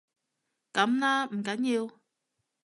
[0.73, 1.91] 噉啦，唔緊要